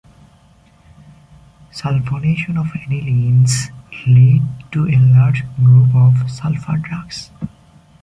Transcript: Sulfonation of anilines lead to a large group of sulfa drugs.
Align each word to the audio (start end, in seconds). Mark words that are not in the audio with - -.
Sulfonation 1.71 2.59
of 2.59 2.65
anilines 2.73 3.69
lead 4.07 4.41
to 4.71 4.89
a 4.89 4.97
large 4.97 5.43
group 5.57 5.89
of 5.93 6.13
sulfa 6.27 6.81
drugs. 6.81 7.29